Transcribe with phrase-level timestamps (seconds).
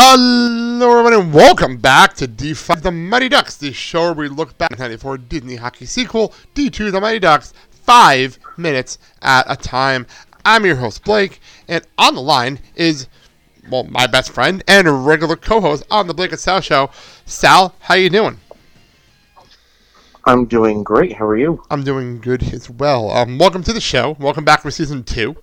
[0.00, 4.56] Hello, everyone, and welcome back to D5 The Mighty Ducks, the show where we look
[4.56, 9.56] back at the 94 Disney hockey sequel, D2 The Mighty Ducks, five minutes at a
[9.56, 10.06] time.
[10.44, 13.08] I'm your host, Blake, and on the line is,
[13.72, 16.90] well, my best friend and a regular co-host on the Blake and Sal show.
[17.26, 18.38] Sal, how you doing?
[20.26, 21.14] I'm doing great.
[21.14, 21.64] How are you?
[21.72, 23.10] I'm doing good as well.
[23.10, 24.16] Um, welcome to the show.
[24.20, 25.34] Welcome back for season two.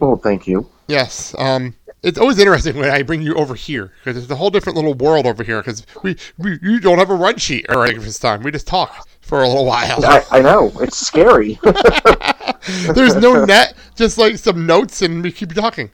[0.00, 0.70] Well, thank you.
[0.86, 1.34] Yes.
[1.38, 4.76] Um, it's always interesting when I bring you over here because it's a whole different
[4.76, 8.02] little world over here because we, we you don't have a run sheet or anything
[8.02, 8.42] this time.
[8.42, 10.04] We just talk for a little while.
[10.04, 11.60] I, I know it's scary.
[12.94, 15.90] There's no net, just like some notes, and we keep talking.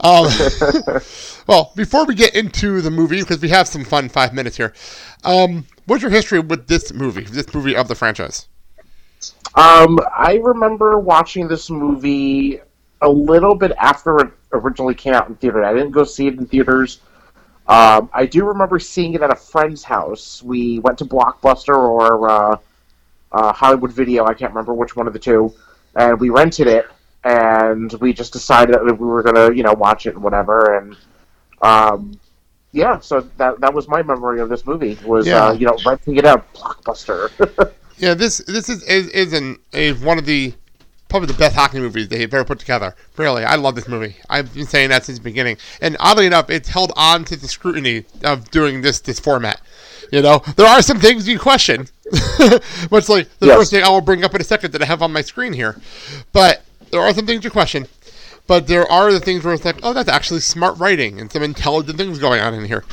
[0.00, 0.26] Um,
[1.46, 4.74] well, before we get into the movie, because we have some fun five minutes here,
[5.22, 8.48] um, what's your history with this movie, this movie of the franchise?
[9.54, 12.60] um, I remember watching this movie
[13.00, 15.64] a little bit after it originally came out in theater.
[15.64, 17.00] I didn't go see it in theaters.
[17.66, 20.42] Um, I do remember seeing it at a friend's house.
[20.42, 22.56] We went to Blockbuster or uh,
[23.32, 24.24] uh, Hollywood Video.
[24.26, 25.52] I can't remember which one of the two,
[25.94, 26.86] and we rented it.
[27.24, 30.76] And we just decided that we were gonna, you know, watch it and whatever.
[30.76, 30.96] And
[31.62, 32.20] um,
[32.72, 35.46] yeah, so that that was my memory of this movie was, Yeah.
[35.46, 37.72] uh, you know, renting it at Blockbuster.
[37.96, 40.52] Yeah, this this is is, is an is one of the
[41.08, 42.94] probably the best hockey movies they've ever put together.
[43.16, 44.16] Really, I love this movie.
[44.28, 47.48] I've been saying that since the beginning, and oddly enough, it's held on to the
[47.48, 49.60] scrutiny of doing this this format.
[50.12, 51.88] You know, there are some things you question,
[52.90, 53.56] much like the Yes.
[53.56, 55.52] first thing I will bring up in a second that I have on my screen
[55.52, 55.80] here.
[56.32, 57.86] But there are some things you question.
[58.46, 61.42] But there are the things where it's like, oh, that's actually smart writing and some
[61.42, 62.84] intelligent things going on in here.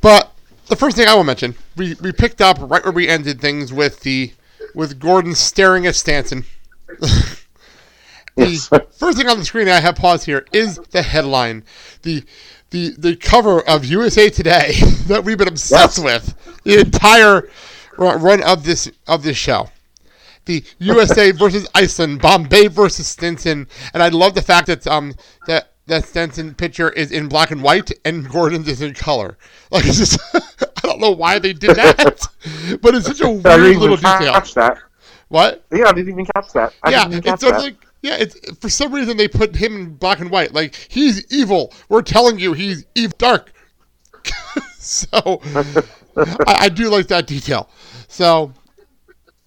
[0.00, 0.32] But
[0.66, 3.72] the first thing I will mention, we, we picked up right where we ended things
[3.72, 4.32] with the
[4.74, 6.44] with Gordon staring at Stanton.
[8.36, 11.64] the first thing on the screen I have paused here is the headline,
[12.02, 12.24] the
[12.70, 14.72] the the cover of USA Today
[15.06, 16.04] that we've been obsessed Yes.
[16.04, 17.48] with the entire
[17.96, 19.68] run of this of this show.
[20.46, 25.14] The USA versus Iceland, Bombay versus Stansson, and I love the fact that um
[25.46, 29.38] that that Stansson picture is in black and white and Gordon's is in color.
[29.70, 30.40] Like it's just I
[30.82, 32.26] don't know why they did that,
[32.82, 34.32] but it's such a weird little detail.
[34.54, 34.82] that.
[35.34, 35.64] What?
[35.72, 36.74] Yeah, I didn't even catch that.
[36.84, 37.60] I yeah, catch it's that.
[37.60, 40.54] like yeah, it's for some reason they put him in black and white.
[40.54, 41.72] Like he's evil.
[41.88, 43.52] We're telling you he's evil dark.
[44.78, 45.40] so
[46.16, 47.68] I, I do like that detail.
[48.06, 48.52] So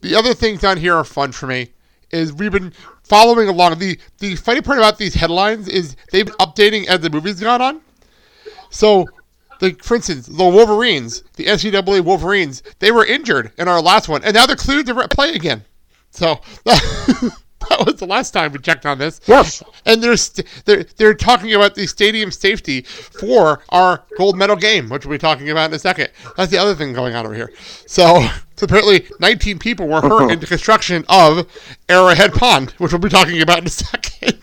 [0.01, 1.69] the other things on here are fun for me.
[2.11, 2.73] Is we've been
[3.03, 3.79] following along.
[3.79, 7.61] The the funny part about these headlines is they've been updating as the movie's gone
[7.61, 7.79] on.
[8.71, 9.05] So,
[9.61, 14.21] like for instance, the Wolverines, the NCAA Wolverines, they were injured in our last one,
[14.25, 15.63] and now they're cleared to play again.
[16.17, 19.21] So that was the last time we checked on this.
[19.27, 19.61] Yes.
[19.85, 24.89] And they're st- they're they're talking about the stadium safety for our gold medal game,
[24.89, 26.09] which we'll be talking about in a second.
[26.35, 27.51] That's the other thing going on over here.
[27.85, 31.47] So, so apparently, 19 people were hurt in the construction of
[31.87, 34.41] Arrowhead Pond, which we'll be talking about in a second.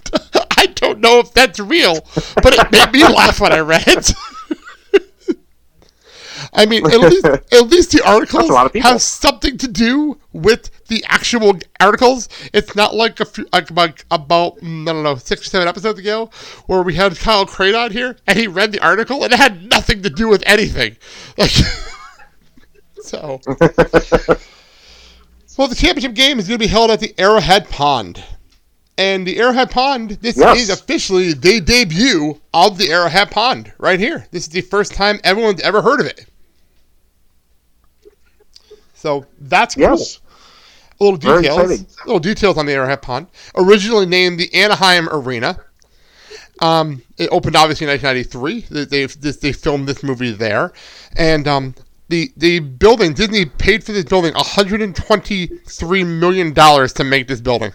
[0.57, 2.07] I don't know if that's real,
[2.37, 4.13] but it made me laugh when I read it.
[6.53, 8.89] I mean, at least, at least the articles That's a lot of people.
[8.89, 12.29] have something to do with the actual articles.
[12.53, 15.69] It's not like a few, like about, about mm, I don't know six or seven
[15.69, 16.29] episodes ago
[16.67, 19.71] where we had Kyle Crane on here and he read the article and it had
[19.71, 20.97] nothing to do with anything.
[21.39, 21.51] Like,
[23.03, 23.41] so,
[25.57, 28.23] well, the championship game is going to be held at the Arrowhead Pond.
[28.97, 30.59] And the Arrowhead Pond, this Yes.
[30.61, 34.27] is officially the debut of the Arrowhead Pond right here.
[34.31, 36.27] This is the first time everyone's ever heard of it.
[38.95, 39.83] So that's cool.
[39.83, 40.17] Yes.
[40.17, 40.24] A
[41.01, 41.97] little details.
[42.07, 43.27] Little details on the Arrowhead Pond.
[43.57, 45.59] Originally named the Anaheim Arena.
[46.61, 48.85] Um, it opened obviously in 1993.
[48.87, 50.73] They they, they filmed this movie there,
[51.17, 51.75] and um,
[52.09, 57.73] the the building Disney paid for this building 123 million dollars to make this building,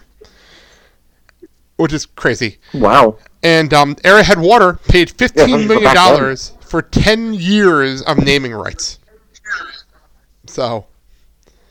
[1.76, 2.58] which is crazy.
[2.72, 3.18] Wow.
[3.42, 8.18] And um, Arrowhead Water paid Yeah, fifteen especially for million dollars for 10 years of
[8.18, 8.98] naming rights.
[10.46, 10.86] So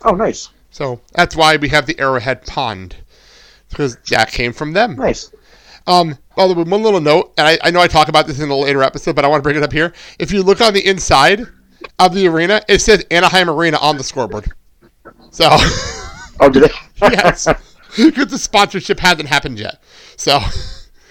[0.03, 0.49] Oh, nice.
[0.71, 2.95] So that's why we have the Arrowhead Pond.
[3.69, 4.95] Because that came from them.
[4.95, 5.31] Nice.
[5.85, 8.55] Um, way, one little note, and I, I know I talk about this in a
[8.55, 9.93] later episode, but I want to bring it up here.
[10.17, 11.47] If you look on the inside
[11.97, 14.51] of the arena, it says Anaheim Arena on the scoreboard.
[15.31, 15.47] So,
[16.39, 16.71] Oh, did it?
[17.01, 17.47] yes.
[17.97, 19.81] Because the sponsorship hasn't happened yet.
[20.15, 20.39] So,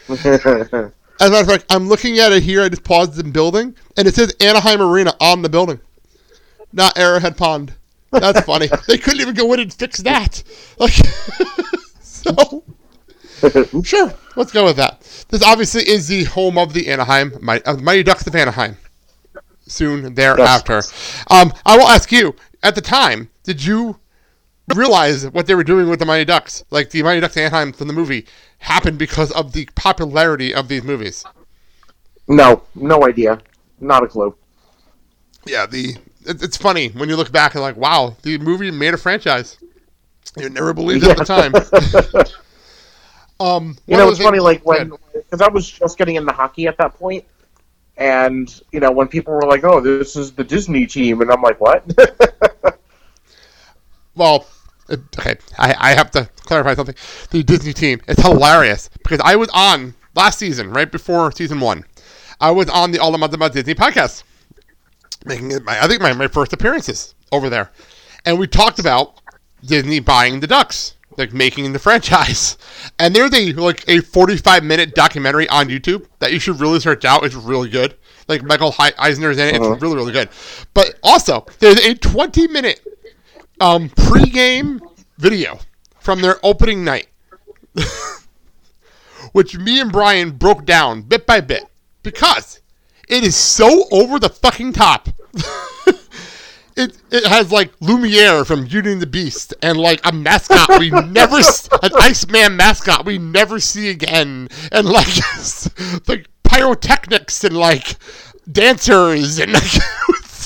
[0.08, 2.62] as a matter of fact, I'm looking at it here.
[2.62, 5.80] I just paused the building, and it says Anaheim Arena on the building,
[6.72, 7.74] not Arrowhead Pond.
[8.10, 8.68] That's funny.
[8.86, 10.42] they couldn't even go in and fix that.
[10.78, 10.92] Like,
[12.00, 12.64] so
[13.84, 15.00] sure, let's go with that.
[15.28, 18.76] This obviously is the home of the Anaheim Mi- of the Mighty Ducks of Anaheim.
[19.66, 20.82] Soon thereafter,
[21.28, 22.34] um, I will ask you.
[22.62, 24.00] At the time, did you
[24.74, 26.64] realize what they were doing with the Mighty Ducks?
[26.70, 28.26] Like the Mighty Ducks of Anaheim from the movie
[28.58, 31.24] happened because of the popularity of these movies.
[32.26, 33.38] no, no idea.
[33.80, 34.34] Not a clue.
[35.46, 35.96] Yeah, the
[36.28, 39.58] it, it's funny when you look back and like, wow, the movie made a franchise.
[40.36, 41.52] You never believed it at the time.
[43.40, 46.76] um, You know, it's funny, like when because I was just getting into hockey at
[46.78, 47.24] that point,
[47.96, 51.42] and you know when people were like, "Oh, this is the Disney team," and I'm
[51.42, 51.84] like, "What?"
[54.14, 54.46] well,
[54.88, 56.94] it- okay, I, I have to clarify something.
[57.30, 61.84] The Disney team, it's hilarious because I was on last season, right before season one.
[62.40, 64.22] I was on the All About About Disney podcast,
[65.28, 67.70] making it my, I think my, my first appearances over there,
[68.24, 69.20] and we talked about
[69.64, 72.56] Disney buying the Ducks, like making the franchise.
[72.98, 77.04] And there's a like a 45 minute documentary on YouTube that you should really search
[77.04, 77.24] out.
[77.24, 77.94] It's really good.
[78.26, 79.62] Like Michael Eisner's in it.
[79.62, 80.30] It's really really good.
[80.74, 82.80] But also there's a 20 minute
[83.60, 84.80] um, pre-game
[85.18, 85.58] video
[85.98, 87.08] from their opening night,
[89.32, 91.64] which me and Brian broke down bit by bit
[92.02, 92.60] because
[93.08, 95.08] it is so over the fucking top.
[96.76, 100.90] it it has like Lumiere from Beauty and the Beast and like a mascot we
[100.90, 101.36] never
[101.82, 105.08] an Iceman mascot we never see again and like
[106.08, 107.96] like pyrotechnics and like
[108.50, 109.82] dancers and like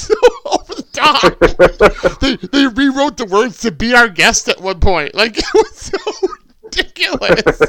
[0.02, 0.14] so
[0.46, 2.20] over the top.
[2.20, 5.14] they they rewrote the words to be our guest at one point.
[5.14, 6.28] Like it was so
[6.62, 7.60] ridiculous.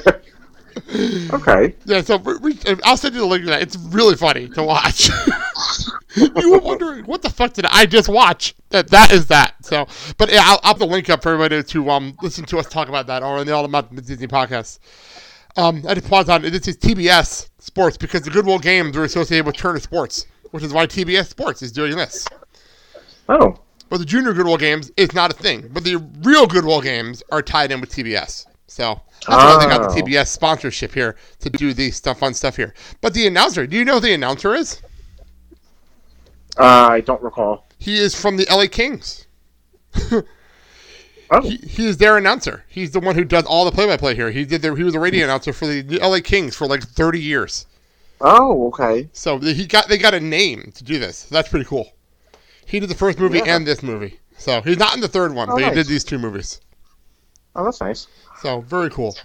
[1.34, 1.76] Okay.
[1.86, 3.62] Yeah, so we, we, I'll send you the link to that.
[3.62, 5.10] It's really funny to watch.
[6.16, 8.56] you were wondering what the fuck did I just watch?
[8.70, 9.56] That that is that.
[9.62, 9.88] So,
[10.18, 12.68] but yeah, I'll, I'll put the link up for everybody to um listen to us
[12.68, 14.80] talk about that or in the All About the Disney podcast.
[15.56, 19.46] Um, I just pause on this is TBS Sports because the Goodwill games are associated
[19.46, 22.26] with Turner Sports, which is why TBS Sports is doing this.
[23.30, 25.70] Oh, But the Junior Goodwill games is not a thing.
[25.72, 28.48] But the real Goodwill games are tied in with TBS.
[28.74, 30.04] So that's why they got the Oh.
[30.04, 32.74] TBS sponsorship here to do the stuff fun stuff here.
[33.02, 34.82] But the announcer, do you know who the announcer is?
[36.60, 37.68] uh, I don't recall.
[37.78, 39.28] He is from the LA Kings.
[41.32, 42.64] Oh, He, he is their announcer.
[42.68, 44.30] He's the one who does all the play-by-play here.
[44.30, 44.62] He did.
[44.62, 47.66] The, he was a radio announcer for the LA Kings for like 30 years.
[48.22, 49.10] oh, okay.
[49.14, 51.20] So he got they got a name to do this.
[51.20, 51.92] So that's pretty cool.
[52.68, 53.56] He did the first movie Yeah.
[53.56, 54.20] and this movie.
[54.38, 56.62] So he's not in the third one, Oh, but he did these two movies.
[57.56, 58.06] Oh, that's nice.
[58.44, 59.16] So very cool.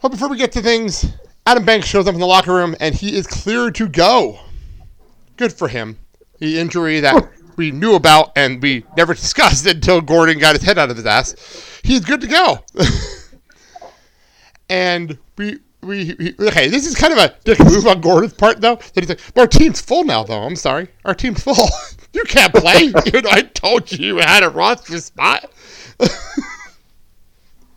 [0.00, 1.04] Well, before we get to things,
[1.44, 4.40] Adam Banks shows up in the locker room and he is cleared to go.
[5.36, 5.98] Good for him.
[6.38, 10.78] The injury that we knew about and we never discussed until Gordon got his head
[10.78, 11.80] out of his ass.
[11.84, 12.64] He's good to go.
[14.70, 15.58] and we.
[15.80, 18.76] We, we- okay, this is kind of a dick move on Gordon's part, though.
[18.94, 20.42] That he's like, "Our team's full now, though.
[20.42, 21.68] I'm sorry, our team's full.
[22.12, 22.86] you can't play.
[23.12, 25.48] you know, I told you you had a roster spot.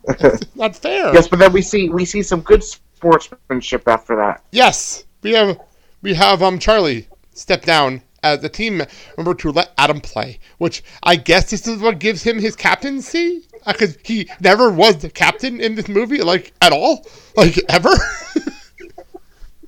[0.04, 4.42] It's not fair." Yes, but then we see we see some good sportsmanship after that.
[4.50, 5.60] Yes, we have
[6.02, 8.82] we have um Charlie step down as the team
[9.16, 13.42] member to let Adam play, which I guess this is what gives him his captaincy
[13.66, 17.06] because he never was the captain in this movie, like at all,
[17.36, 17.90] like ever.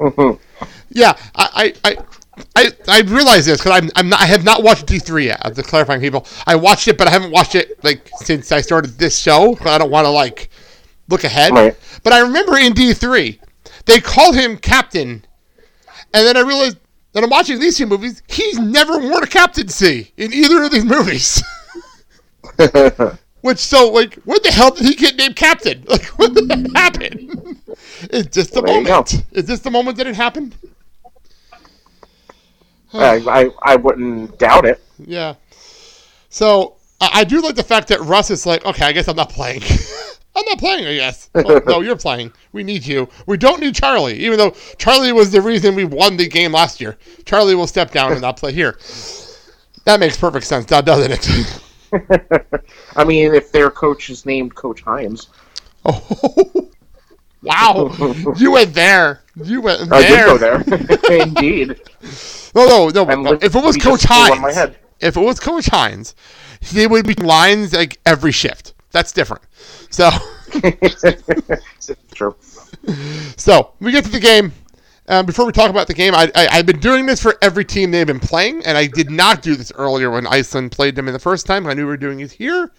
[0.91, 1.91] yeah, I I.
[1.91, 1.97] I
[2.57, 5.41] I, I realize this because I'm, I'm not I have not watched D three yet.
[5.43, 6.27] I'm just clarifying people.
[6.47, 9.57] I watched it, but I haven't watched it like since I started this show.
[9.65, 10.51] I don't want to like
[11.09, 11.53] look ahead.
[11.53, 11.77] Right.
[12.03, 13.41] But I remember in D three,
[13.87, 15.25] they called him captain,
[16.13, 16.79] and then I realized
[17.13, 18.23] that I'm watching these two movies.
[18.29, 21.43] He's never worn a captaincy in either of these movies.
[23.41, 25.85] Which so like, when the hell did he get named captain?
[25.89, 27.63] Like, what did that happen?
[28.11, 29.05] Is this the Well, there you go.
[29.05, 29.25] moment?
[29.33, 30.57] Is this the moment that it happened?
[32.95, 34.83] I, I I wouldn't doubt it.
[34.99, 35.35] Yeah.
[36.29, 39.17] So I, I do like the fact that Russ is like, okay, I guess I'm
[39.17, 39.63] not playing.
[40.37, 41.31] I'm not playing, I guess.
[41.33, 42.33] Well, oh, no, you're playing.
[42.53, 43.09] We need you.
[43.27, 46.81] We don't need Charlie, even though Charlie was the reason we won the game last
[46.81, 46.97] year.
[47.25, 48.77] Charlie will step down and not play here.
[49.85, 51.61] That makes perfect sense, now doesn't it?
[52.97, 55.29] I mean, if their coach is named Coach Himes,
[55.85, 56.69] oh,
[57.43, 57.95] wow.
[58.37, 59.23] You went there.
[59.37, 59.99] You went there.
[59.99, 61.21] I did go there.
[61.21, 61.81] Indeed.
[62.55, 63.33] No, no, no.
[63.41, 66.15] If it was Coach just flew on my Hines, if it was Coach Hines,
[66.73, 68.75] they would be lines like every shift.
[68.93, 69.43] That's different.
[69.91, 70.11] So,
[72.15, 72.37] True.
[73.37, 74.53] so we get to the game.
[75.07, 77.65] Um, before we talk about the game, I, I, I've been doing this for every
[77.65, 81.09] team they've been playing, and I did not do this earlier when Iceland played them
[81.09, 81.67] in the first time.
[81.67, 82.73] I knew we were doing it here,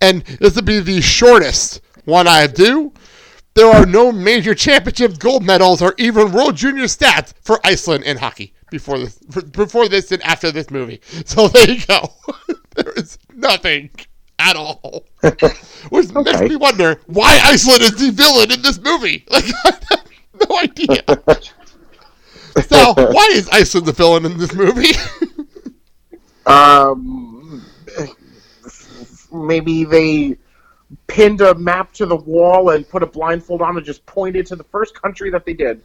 [0.00, 2.92] and this will be the shortest one I do.
[3.58, 8.16] There are no major championship gold medals or even World Junior stats for Iceland in
[8.16, 11.00] hockey before this, before this and after this movie.
[11.24, 12.12] So there you go.
[12.76, 13.90] there is nothing
[14.38, 15.06] at all,
[15.90, 19.24] which makes me wonder why Iceland is the villain in this movie.
[19.28, 20.06] Like, I have
[20.48, 21.02] no idea.
[22.64, 24.94] so why is Iceland the villain in this movie?
[26.46, 27.66] Um,
[29.32, 30.38] maybe they
[31.06, 34.56] pinned a map to the wall and put a blindfold on and just pointed to
[34.56, 35.82] the first country that they did.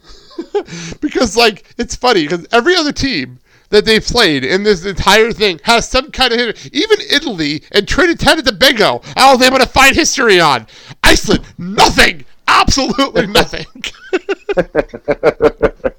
[1.02, 5.60] because like it's funny because every other team that they played in this entire thing
[5.64, 6.70] has some kind of hit.
[6.74, 10.68] Even Italy and Trinidad and Tobago, I was able to find history on.
[11.04, 13.66] Iceland, nothing, absolutely nothing.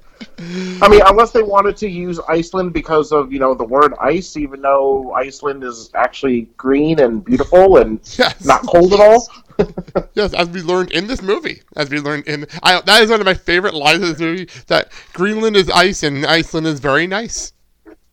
[0.81, 4.37] I mean, unless they wanted to use Iceland because of you know the word ice,
[4.37, 8.43] even though Iceland is actually green and beautiful and Yes.
[8.45, 9.27] not cold at all.
[10.13, 13.21] yes, as we learned in this movie, as we learned in, I, that is one
[13.21, 14.49] of my favorite lines of this movie.
[14.67, 17.53] That Greenland is ice and Iceland is very nice.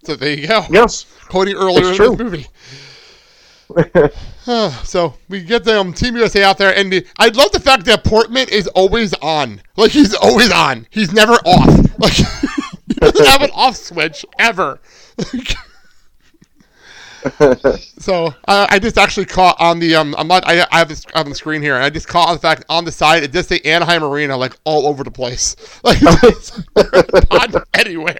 [0.05, 0.65] So there you go.
[0.71, 1.05] Yes.
[1.29, 2.11] quoting earlier in true.
[2.11, 2.47] this movie.
[4.85, 7.85] So we get the um, Team USA out there, and the, I love the fact
[7.87, 9.63] that Portman is always on.
[9.77, 10.87] Like he's always on.
[10.91, 11.99] He's never off.
[11.99, 12.13] Like
[12.89, 14.81] he doesn't have an off switch ever.
[17.99, 21.07] so I, I just actually caught on the um I'm not I, I have this
[21.15, 23.33] on the screen here and I just caught on the fact on the side it
[23.33, 25.99] just say Anaheim Arena like all over the place like
[27.75, 28.19] anywhere.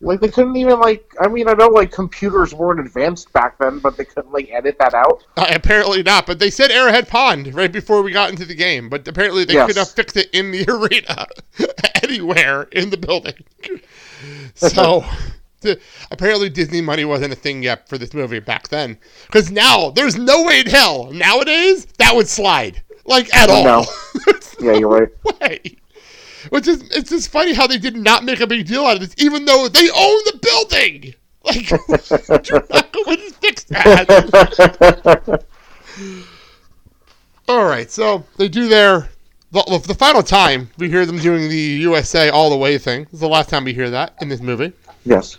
[0.00, 1.12] Like they couldn't even like.
[1.20, 4.76] I mean, I know like computers weren't advanced back then, but they couldn't like edit
[4.78, 5.24] that out.
[5.36, 8.88] Uh, apparently not, but they said Arrowhead Pond right before we got into the game.
[8.88, 9.66] But apparently they Yes.
[9.66, 11.26] could not fix it in the arena,
[12.04, 13.34] anywhere in the building.
[14.54, 15.04] So
[15.60, 15.78] the,
[16.10, 18.98] apparently Disney money wasn't a thing yet for this movie back then.
[19.26, 23.62] Because now there's no way in hell nowadays that would slide like at all.
[23.64, 23.84] No.
[24.60, 25.40] Yeah, you're right.
[25.40, 25.76] way.
[26.50, 29.00] Which is it's just funny how they did not make a big deal out of
[29.00, 31.14] this, even though they own the building.
[31.44, 35.44] Like you're not going to fix that.
[37.48, 39.08] All right, so they do their
[39.52, 43.04] the, the final time we hear them doing the USA all the way thing.
[43.04, 44.72] This is the last time we hear that in this movie.
[45.04, 45.38] Yes.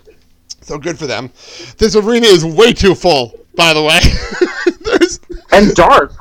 [0.61, 1.29] So good for them.
[1.77, 3.99] This arena is way too full, by the way.
[5.51, 6.13] And dark.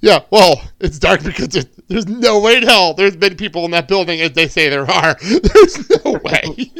[0.00, 3.70] yeah, well, it's dark because there's, there's no way in hell there's been people in
[3.70, 5.16] that building as they say there are.
[5.22, 6.72] There's no way.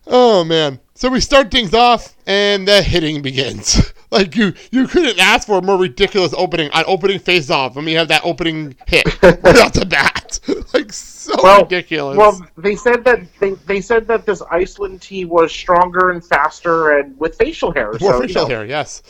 [0.06, 0.80] oh man.
[0.94, 3.92] So we start things off and the hitting begins.
[4.12, 7.84] Like you you couldn't ask for a more ridiculous opening on opening face off when
[7.84, 10.40] we have that opening hit right off the bat.
[10.74, 12.16] Like so Well, ridiculous.
[12.16, 16.98] Well, they said that they, they said that this Iceland tea was stronger and faster
[16.98, 17.92] and with facial hair.
[18.00, 18.54] More so, facial you know.
[18.56, 19.00] hair, yes.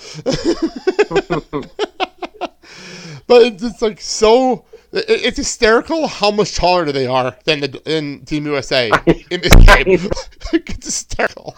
[3.31, 4.65] But it's just like so.
[4.93, 8.91] it- It's hysterical how much taller they are than the than Team USA
[9.31, 10.11] in this game.
[10.53, 11.55] Like, it's hysterical.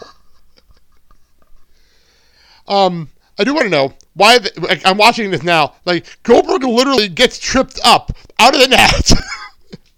[2.67, 4.37] Um, I do want to know why.
[4.39, 5.73] The, like, I'm watching this now.
[5.85, 9.11] Like Goldberg literally gets tripped up out of the net.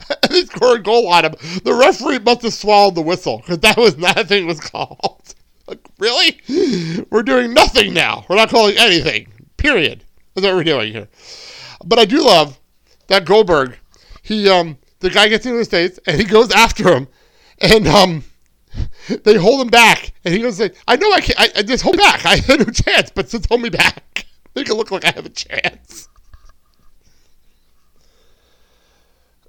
[0.24, 1.36] and they score a goal on him.
[1.66, 5.36] The referee must have swallowed the whistle because that was nothing a was called.
[5.68, 6.40] Like, really?
[7.10, 8.26] We're doing nothing now.
[8.30, 9.28] We're not calling anything.
[9.58, 10.04] Period.
[10.36, 11.08] That's what we're doing here.
[11.86, 12.60] But I do love
[13.08, 13.78] that Goldberg.
[14.24, 17.08] He um the guy gets into the states and he goes after him,
[17.60, 18.24] and um
[19.24, 21.40] they hold him back, and he goes "I know I can't.
[21.40, 22.26] I, I just hold back.
[22.26, 24.26] I have no chance, but just hold me back.
[24.56, 26.10] Make it look like I have a chance."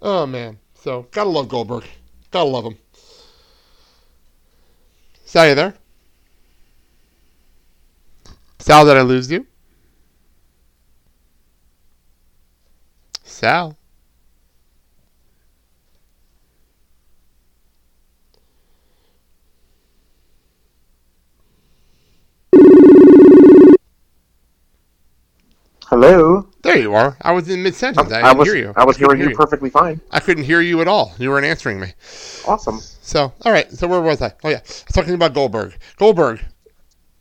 [0.02, 1.84] Oh man, so gotta love Goldberg.
[2.30, 2.78] Gotta love him.
[5.24, 5.74] Sal, you there?
[8.58, 9.46] Sal, did I lose you?
[13.36, 13.76] Sal.
[25.82, 26.48] Hello.
[26.62, 27.18] There you are.
[27.20, 28.10] I was in mid sentence.
[28.10, 28.72] Um, I, I didn't was hear you.
[28.74, 30.00] I was couldn't hearing you perfectly fine.
[30.10, 31.12] I couldn't hear you at all.
[31.18, 31.92] You weren't answering me.
[32.48, 32.80] Awesome.
[32.80, 33.70] So, all right.
[33.70, 34.32] So where was I?
[34.44, 35.76] Oh yeah, I was talking about Goldberg.
[35.98, 36.42] Goldberg.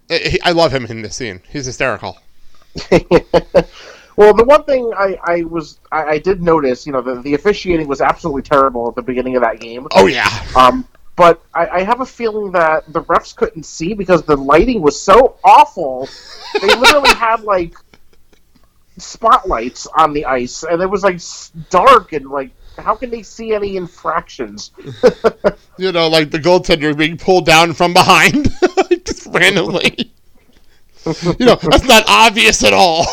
[0.09, 1.41] Eh, I, I love him in this scene.
[1.49, 2.17] He's hysterical.
[4.15, 7.33] Well, the one thing I, I was I, I did notice, you know, the, the
[7.33, 9.87] officiating was absolutely terrible at the beginning of that game.
[9.91, 10.29] Oh yeah.
[10.55, 14.81] Um, but I, I have a feeling that the refs couldn't see because the lighting
[14.81, 16.09] was so awful.
[16.61, 17.75] They literally had like
[18.97, 21.19] spotlights on the ice, and it was like
[21.69, 22.51] dark and like.
[22.77, 24.71] How can they see any infractions?
[25.77, 28.49] You know, like the goaltender being pulled down from behind,
[29.05, 30.13] just randomly.
[31.05, 33.05] you know, that's not obvious at all.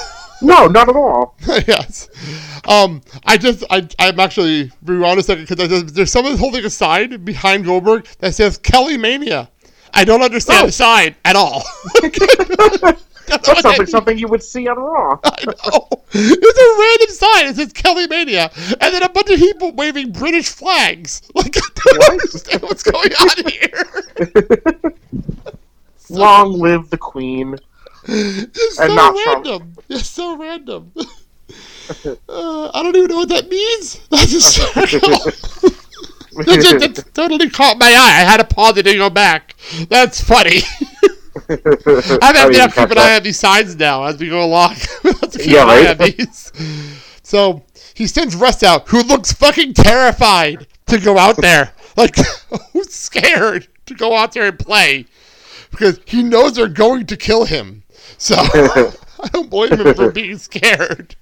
[0.42, 1.36] No, not at all.
[1.66, 2.08] yes.
[2.66, 7.24] Um, I just, I, I'm actually rewind a second because there's someone holding a sign
[7.24, 9.50] behind Goldberg that says Kelly Mania.
[9.94, 10.66] I don't understand Oh.
[10.66, 11.62] the sign at all.
[12.00, 12.18] That's
[13.28, 15.18] That what sounds something you would see on Raw.
[15.24, 15.88] I know.
[16.12, 17.46] It's a random sign.
[17.46, 21.22] It says Kelly Mania, and then a bunch of people waving British flags.
[21.34, 24.92] Like, I don't understand what's going on here.
[26.10, 27.56] Long live the Queen.
[28.08, 29.74] It's And so not random.
[29.88, 30.92] It's so random.
[32.28, 34.00] Uh, I don't even know what that means.
[34.10, 35.10] That's hysterical.
[35.10, 38.22] that just that totally caught my eye.
[38.22, 39.56] I had to pause it and go back.
[39.90, 40.60] That's funny.
[41.50, 44.76] I'm having to keep an eye on these signs now as we go along.
[45.40, 46.40] Yeah, right?
[47.22, 47.62] So
[47.94, 51.72] he sends Russ out, who looks fucking terrified to go out there.
[51.96, 52.16] Like,
[52.72, 55.06] who's scared to go out there and play?
[55.70, 57.81] Because he knows they're going to kill him.
[58.22, 61.16] So I don't blame him for being scared.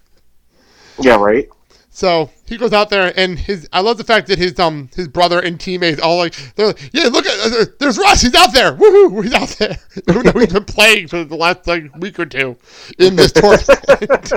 [0.98, 1.48] Yeah, right.
[1.88, 5.08] So he goes out there, and his I love the fact that his um his
[5.08, 8.52] brother and teammates all like they're like, yeah look at uh, there's Russ he's out
[8.52, 9.78] there woohoo he's out there
[10.10, 12.54] even though he's been playing for the last like week or two
[12.98, 14.32] in this tournament.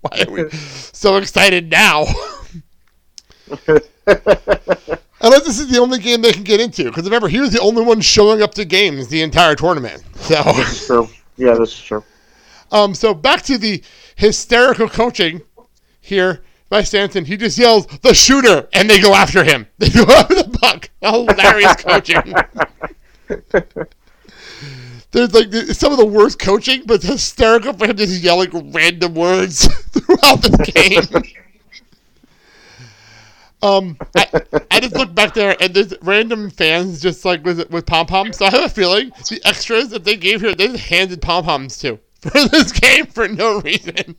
[0.00, 2.06] Why are we so excited now?
[5.20, 7.60] Unless this is the only game they can get into, because remember he was the
[7.60, 10.02] only one showing up to games the entire tournament.
[10.14, 10.42] So.
[10.86, 11.08] True.
[11.36, 12.04] Yeah, that's true.
[12.72, 13.82] Um, so back to the
[14.16, 15.42] hysterical coaching
[16.00, 17.24] here by Stanton.
[17.24, 19.66] He just yells, "The shooter!" and they go after him.
[19.78, 20.90] They go after the puck.
[21.00, 22.34] Hilarious coaching.
[25.12, 29.14] There's like some of the worst coaching, but it's hysterical for him just yelling random
[29.14, 31.22] words throughout the game.
[33.62, 34.26] Um, I,
[34.70, 38.36] I just look back there and there's random fans just like with with pom poms.
[38.38, 41.44] So I have a feeling the extras that they gave here, they just handed pom
[41.44, 44.16] poms to for this game for no reason.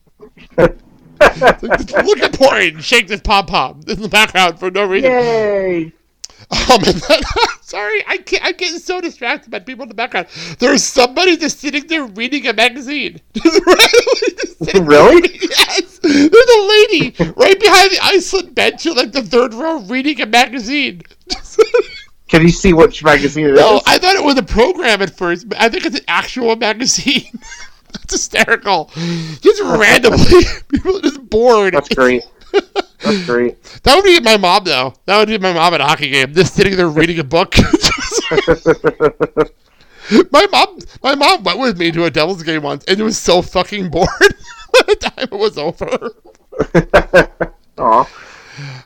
[1.20, 5.12] Like, look at Porn, shake this pom pom in the background for no reason.
[5.12, 5.94] Yay!
[6.50, 7.20] Um, and then,
[7.62, 8.44] sorry, I can't.
[8.46, 10.28] I'm getting so distracted by people in the background.
[10.60, 13.22] There's somebody just sitting there reading a magazine.
[13.46, 15.40] Randomly there Really?
[15.42, 20.22] Yes, there's a lady right behind the Iceland bench in like the third row reading
[20.22, 21.02] a magazine.
[22.30, 23.60] Can you see which magazine it is?
[23.60, 26.56] no, I thought it was a program at first, but I think it's an actual
[26.56, 27.40] magazine.
[27.94, 28.92] That's hysterical.
[29.42, 31.74] Just randomly, people are just bored.
[31.74, 32.24] That's great.
[33.12, 33.62] That's great.
[33.84, 34.94] That would be my mom, though.
[35.06, 37.56] That would be my mom at a hockey game, just sitting there reading a book.
[40.32, 43.18] my mom, my mom went with me to a Devils game once, and it was
[43.18, 46.12] so fucking bored by the time it was over.
[47.84, 48.10] Aw.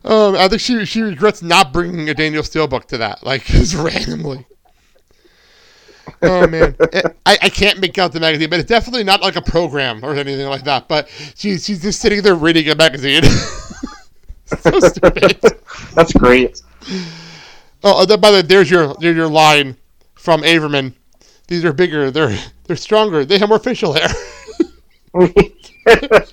[0.04, 3.46] Um, I think she she regrets not bringing a Danielle Steel book to that, like
[3.46, 4.46] just randomly.
[6.24, 6.76] oh man,
[7.26, 10.14] I, I can't make out the magazine, but it's definitely not like a program or
[10.16, 10.88] anything like that.
[10.90, 13.24] But she's she's just sitting there reading a magazine.
[14.60, 15.40] so stupid.
[15.96, 16.62] That's great.
[17.84, 19.76] Oh, uh, by the way, there's your there's your line
[20.16, 20.94] from Averman.
[21.48, 22.12] These are bigger.
[22.12, 23.26] They're they're stronger.
[23.26, 24.10] They have more facial hair.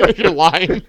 [0.01, 0.83] there's your line.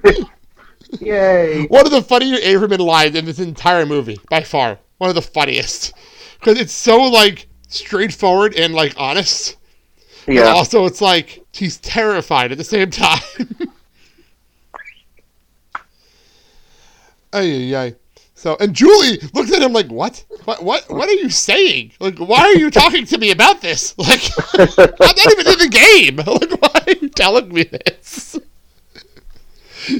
[0.99, 1.65] Yay.
[1.67, 4.79] One of the funnier Averman lines in this entire movie, by far.
[4.97, 5.93] One of the funniest.
[6.39, 9.57] Because it's so, like, straightforward and, like, honest.
[10.25, 10.43] But Yeah.
[10.45, 13.19] also, it's like, she's terrified at the same time.
[17.33, 17.95] Ay, ay.
[18.35, 20.23] So, and Julie looks at him like, what?
[20.45, 21.91] What, what, what are you saying?
[21.99, 23.93] Like, why are you talking to me about this?
[23.97, 24.21] Like,
[24.57, 26.15] I'm not even in the game.
[26.25, 28.39] Like, why are you telling me this?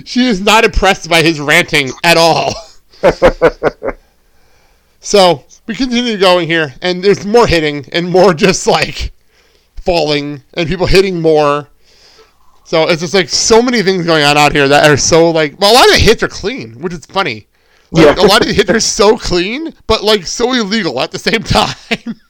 [0.06, 2.54] She is not impressed by his ranting at all.
[5.00, 9.12] so we continue going here, and there's more hitting and more just like
[9.76, 11.70] falling and people hitting more.
[12.70, 15.60] So it's just like so many things going on out here that are so like
[15.60, 17.48] well a lot of the hits are clean, which is funny.
[17.90, 18.24] Like, Yeah.
[18.24, 21.42] a lot of the hits are so clean, but like so illegal at the same
[21.56, 22.22] time.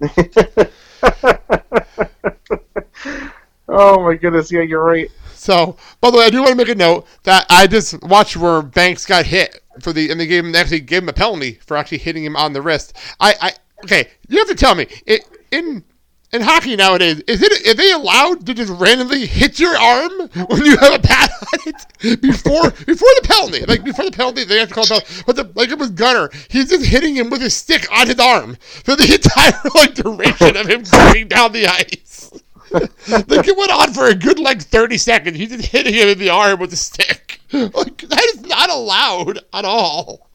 [3.66, 5.10] Oh my goodness, yeah, you're right.
[5.34, 8.36] So, by the way, I do want to make a note that I just watched
[8.36, 11.12] where Banks got hit for the, and they gave him they actually gave him a
[11.14, 12.94] penalty for actually hitting him on the wrist.
[13.20, 13.52] I, I
[13.84, 15.82] okay, you have to tell me it, in
[16.34, 20.10] in hockey nowadays is it are they allowed to just randomly hit your arm
[20.48, 21.72] when you have a pad on
[22.04, 23.64] it before before the penalty?
[23.64, 25.22] Like before the penalty, they have to call it penalty.
[25.26, 28.18] But the, like it was Gunnar, he's just hitting him with his stick on his
[28.18, 32.32] arm for the entire like duration of him going down the ice.
[32.72, 35.36] like it went on for a good like 30 seconds.
[35.36, 37.40] He's just hitting him in the arm with a stick.
[37.54, 40.28] Like that is not allowed at all.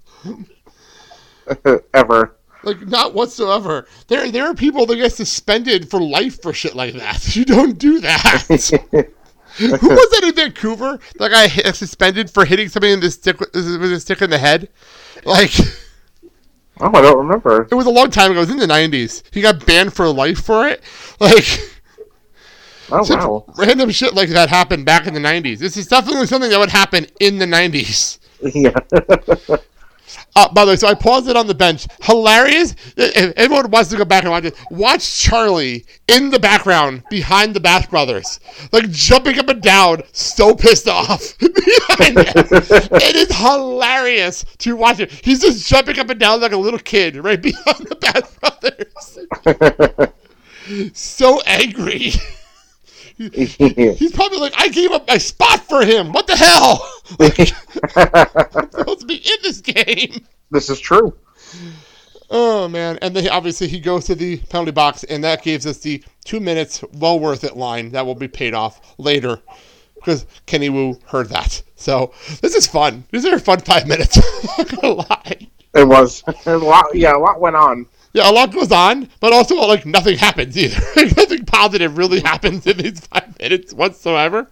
[1.93, 2.38] Ever.
[2.63, 3.87] Like not whatsoever.
[4.07, 7.23] There there are people that get suspended for life for shit like that.
[7.35, 8.45] You don't do that.
[9.57, 10.99] Who was that in Vancouver?
[11.17, 14.37] That guy hit, suspended for hitting somebody in the stick with a stick in the
[14.37, 14.69] head.
[15.25, 15.51] Like
[16.81, 17.67] Oh, I don't remember.
[17.69, 18.39] it was a long time ago.
[18.39, 19.23] It was in the 90s.
[19.33, 20.81] He got banned for life for it.
[21.19, 21.45] Like
[22.91, 23.45] Oh wow.
[23.57, 25.59] random shit like that happened back in the 90s.
[25.59, 28.17] This is definitely something that would happen in the 90s.
[28.41, 29.57] Yeah.
[30.35, 31.87] Uh, by the way, so I paused it on the bench.
[32.01, 32.75] Hilarious.
[32.97, 37.53] If everyone wants to go back and watch it, watch Charlie in the background behind
[37.53, 38.39] the Bash Brothers,
[38.71, 41.35] like jumping up and down, so pissed off.
[41.41, 45.11] it is hilarious to watch it.
[45.11, 49.19] He's just jumping up and down like a little kid right behind the Bash Brothers.
[50.93, 52.11] so angry.
[53.33, 56.13] He's probably like, I gave up my spot for him.
[56.13, 56.89] What the hell?
[58.55, 60.25] I'm supposed to be in this game.
[60.51, 61.13] this is true.
[62.31, 62.97] Oh man!
[63.01, 66.39] And then obviously he goes to the penalty box, and that gives us the two
[66.39, 69.41] minutes, well worth it line that will be paid off later
[69.95, 71.61] because Kenny Wu heard that.
[71.75, 73.03] So this is fun.
[73.11, 74.17] These are a fun five minutes.
[74.57, 75.47] I'm not gonna lie.
[75.75, 76.85] It was a lot.
[76.93, 77.85] Yeah, a lot went on.
[78.13, 80.81] Yeah, a lot goes on, but also like nothing happens either.
[81.17, 84.49] nothing positive really happens in these five minutes whatsoever.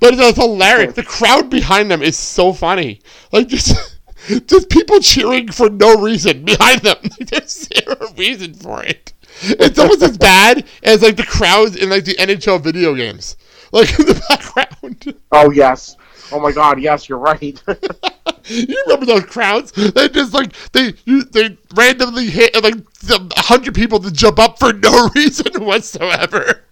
[0.00, 0.94] But it's hilarious.
[0.94, 3.00] The crowd behind them is so funny.
[3.32, 3.98] Like just
[4.46, 6.98] just people cheering for no reason behind them.
[7.20, 9.14] There's zero reason for it.
[9.42, 13.36] It's almost as bad as like the crowds in like the NHL video games.
[13.72, 15.14] Like in the background.
[15.32, 15.96] Oh yes.
[16.32, 16.80] Oh my God.
[16.80, 17.62] Yes, you're right.
[18.46, 19.72] you remember those crowds?
[19.72, 22.74] They just like they you, they randomly hit like
[23.10, 26.64] a hundred people to jump up for no reason whatsoever.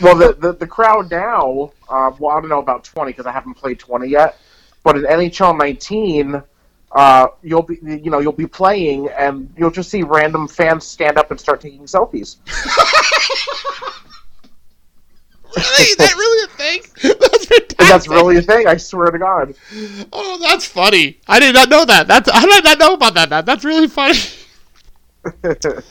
[0.00, 1.72] well, the, the the crowd now.
[1.88, 4.38] Uh, well, I don't know about twenty because I haven't played twenty yet.
[4.84, 6.42] But in NHL 19,
[6.90, 11.18] uh, you'll be you know you'll be playing and you'll just see random fans stand
[11.18, 12.36] up and start taking selfies.
[15.54, 15.84] Really?
[15.84, 17.11] Is that really a thing?
[17.78, 17.80] That's.
[17.80, 18.66] And that's really a thing.
[18.66, 19.54] I swear to God.
[20.12, 21.20] Oh, that's funny.
[21.28, 22.06] I did not know that.
[22.08, 23.30] That's I did not know about that?
[23.30, 24.18] That that's really funny.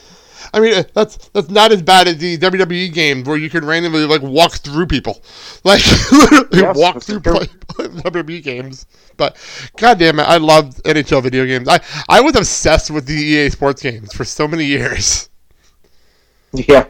[0.54, 3.66] I mean, uh, that's that's not as bad as the WWE games where you can
[3.66, 5.22] randomly like walk through people,
[5.64, 8.86] like literally Yes, walk through play, WWE games.
[9.18, 9.38] But
[9.78, 11.68] god damn it, I loved NHL video games.
[11.70, 15.30] I I was obsessed with the EA Sports games for so many years.
[16.54, 16.86] Yeah.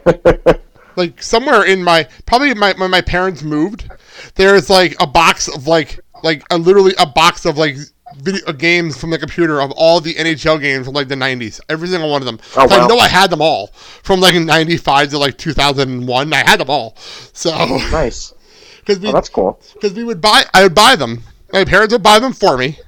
[0.96, 3.88] like somewhere in my probably my when my parents moved,
[4.34, 7.76] there's like a box of like like a literally a box of like
[8.18, 11.88] video games from the computer of all the NHL games from like the 90s, every
[11.88, 12.38] single one of them.
[12.56, 13.68] Oh, So I know I had them all
[14.02, 16.32] from like 95 to like 2001.
[16.32, 16.94] I had them all.
[17.32, 17.50] So
[17.90, 18.34] nice.
[18.80, 19.60] because we Oh, that's cool.
[19.74, 21.22] because we would buy I would buy them.
[21.52, 22.78] My parents would buy them for me,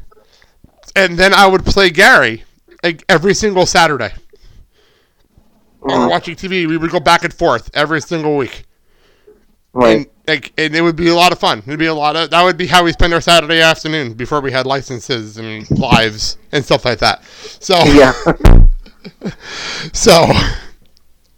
[0.96, 2.44] and then I would play Gary
[2.82, 4.12] like every single Saturday.
[5.80, 6.08] or Mhm.
[6.10, 8.64] watching TV, we would go back and forth every single week.
[9.74, 9.96] Right.
[9.98, 11.58] And, like, and it would be a lot of fun.
[11.66, 14.40] It'd be a lot of that would be how we spend our Saturday afternoon before
[14.40, 17.22] we had licenses and lives and stuff like that.
[17.60, 18.12] So yeah.
[19.92, 20.26] so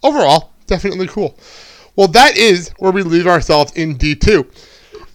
[0.03, 1.39] overall, definitely cool.
[1.97, 4.49] Well, that is where we leave ourselves in D two.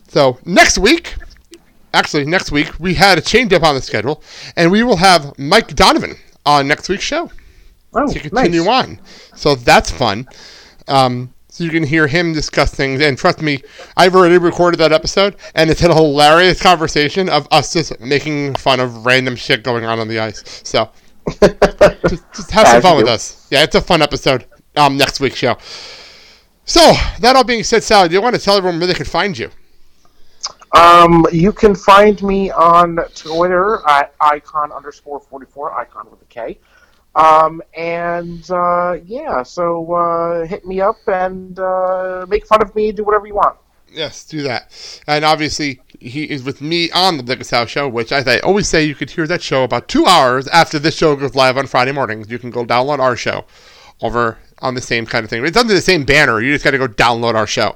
[0.08, 1.16] So next week,
[1.94, 4.24] actually next week, we had a change up on the schedule,
[4.56, 7.30] and we will have Mike Donovan on next week's show
[7.94, 8.86] Oh, to continue nice.
[8.88, 9.00] on.
[9.36, 10.28] So that's fun.
[10.88, 13.64] Um, you can hear him discuss things, and trust me,
[13.96, 18.80] I've already recorded that episode, and it's a hilarious conversation of us just making fun
[18.80, 20.62] of random shit going on on the ice.
[20.64, 20.90] So
[22.08, 23.48] just, just have some fun with us.
[23.50, 24.46] Yeah, it's a fun episode.
[24.76, 25.58] Um, next week's show.
[26.66, 26.80] So
[27.20, 29.38] that all being said, Sally, do you want to tell everyone where they can find
[29.38, 29.50] you?
[30.74, 36.26] Um, you can find me on Twitter at icon underscore forty four, icon with a
[36.26, 36.60] K.
[37.16, 42.92] Um, and uh, yeah, so uh, hit me up and uh, make fun of me,
[42.92, 43.58] do whatever you want.
[43.92, 45.02] Yes, do that.
[45.08, 48.70] And obviously, he is with me on the Biggest House Show, which as I always
[48.70, 51.68] say, you could hear that show about two hours after this show goes live on
[51.68, 52.30] Friday mornings.
[52.30, 53.46] You can go download our show
[54.02, 55.46] over on the same kind of thing.
[55.46, 56.40] It's under the same banner.
[56.40, 57.76] You just got to go download our show.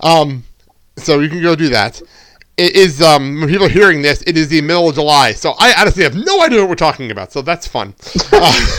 [0.00, 0.44] Um,
[0.96, 2.02] so you can go do that.
[2.58, 5.54] It is um, when people are hearing this, it is the middle of July, so
[5.60, 7.30] I honestly have no idea what we're talking about.
[7.30, 7.94] So that's fun.
[8.32, 8.52] Uh,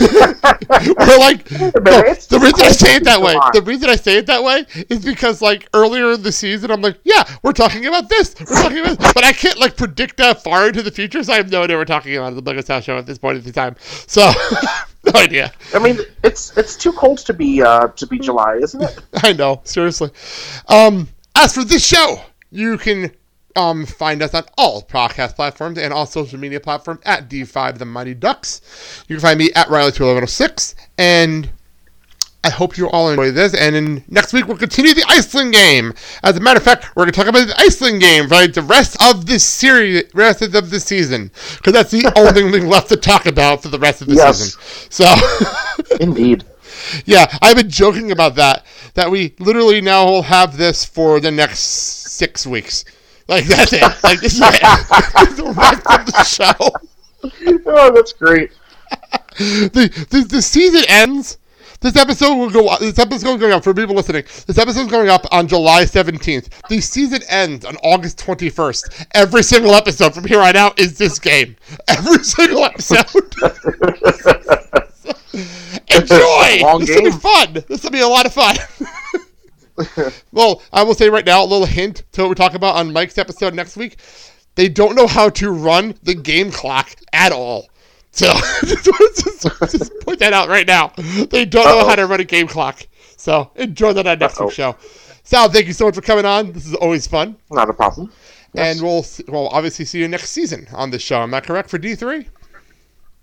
[0.70, 3.34] we're like no, the reason I say it that way.
[3.54, 6.82] The reason I say it that way is because like earlier in the season, I'm
[6.82, 9.12] like, yeah, we're talking about this, we're talking about, this.
[9.14, 11.78] but I can't like predict that far into the future, so I have no idea
[11.78, 13.76] we're talking about the Biggest House Show at this point in the time.
[13.80, 14.30] So
[15.04, 15.52] no idea.
[15.72, 18.98] I mean, it's it's too cold to be uh, to be July, isn't it?
[19.22, 20.10] I know, seriously.
[20.68, 23.10] Um, as for this show, you can
[23.56, 27.84] um, find us on all podcast platforms and all social media platforms at D5 The
[27.84, 28.60] Mighty Ducks.
[29.08, 31.50] You can find me at Riley21106, and
[32.42, 33.54] I hope you all enjoy this.
[33.54, 35.92] And in, next week, we'll continue the Iceland game.
[36.22, 38.54] As a matter of fact, we're going to talk about the Iceland game for like,
[38.54, 42.88] the rest of this series, rest of the season, because that's the only thing left
[42.88, 44.56] to talk about for the rest of the Yes.
[44.56, 44.60] season.
[44.90, 45.96] So.
[46.00, 46.44] Indeed.
[47.04, 48.64] Yeah, I've been joking about that.
[48.94, 52.84] That we literally now will have this for the next six weeks.
[53.30, 53.82] Like that's it.
[54.02, 54.60] Like this is it.
[55.36, 56.70] the rest of the show.
[57.66, 58.50] Oh, that's great.
[59.36, 61.36] The, the the season ends.
[61.80, 62.76] This episode will go.
[62.78, 64.24] This episode going up for people listening.
[64.46, 66.48] This episode is going up on July seventeenth.
[66.68, 69.06] The season ends on August twenty first.
[69.14, 71.56] Every single episode from here on out is this game.
[71.88, 73.06] Every single episode.
[75.90, 76.60] Enjoy.
[76.62, 77.20] Long this will be game.
[77.20, 77.64] fun.
[77.68, 78.56] This will be a lot of fun.
[80.32, 82.92] well, I will say right now, a little hint to what we talk about on
[82.92, 83.98] Mike's episode next week.
[84.54, 87.68] They don't know how to run the game clock at all.
[88.12, 88.26] So
[88.64, 90.92] just, just, just point that out right now.
[91.30, 92.82] They don't know how to run a game clock.
[93.16, 94.76] So enjoy that on next week's show.
[95.22, 96.52] Sal, thank you so much for coming on.
[96.52, 97.36] This is always fun.
[97.50, 98.12] Not a problem.
[98.52, 98.76] Yes.
[98.76, 101.22] And we'll we'll obviously see you next season on this show.
[101.22, 102.26] Am I correct for D three?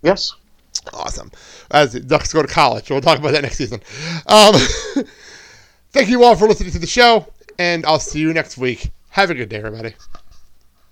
[0.02, 0.34] Yes.
[0.94, 1.32] Awesome.
[1.72, 3.82] As the Ducks go to college, we'll talk about that next season.
[4.28, 4.56] Um,
[5.98, 7.26] thank you all for listening to the show,
[7.58, 8.92] and I'll see you next week.
[9.10, 9.96] Have a good day, everybody.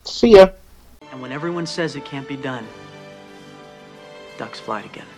[0.03, 0.49] See ya.
[1.11, 2.65] And when everyone says it can't be done,
[4.39, 5.14] ducks fly together.